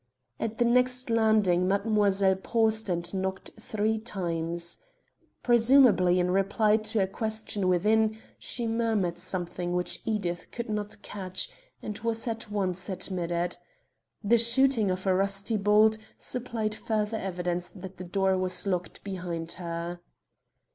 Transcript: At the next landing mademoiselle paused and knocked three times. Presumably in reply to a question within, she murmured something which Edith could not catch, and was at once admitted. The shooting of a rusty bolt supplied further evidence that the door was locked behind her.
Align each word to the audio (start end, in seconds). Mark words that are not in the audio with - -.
At 0.39 0.57
the 0.57 0.65
next 0.65 1.11
landing 1.11 1.67
mademoiselle 1.67 2.37
paused 2.37 2.89
and 2.89 3.13
knocked 3.13 3.51
three 3.59 3.99
times. 3.99 4.79
Presumably 5.43 6.19
in 6.19 6.31
reply 6.31 6.77
to 6.77 7.03
a 7.03 7.05
question 7.05 7.67
within, 7.67 8.17
she 8.39 8.65
murmured 8.65 9.19
something 9.19 9.73
which 9.75 10.01
Edith 10.03 10.49
could 10.49 10.69
not 10.69 10.99
catch, 11.03 11.51
and 11.83 11.99
was 11.99 12.27
at 12.27 12.49
once 12.49 12.89
admitted. 12.89 13.57
The 14.23 14.39
shooting 14.39 14.89
of 14.89 15.05
a 15.05 15.13
rusty 15.13 15.55
bolt 15.55 15.99
supplied 16.17 16.73
further 16.73 17.17
evidence 17.17 17.69
that 17.69 17.97
the 17.97 18.03
door 18.03 18.35
was 18.39 18.65
locked 18.65 19.03
behind 19.03 19.51
her. 19.51 19.99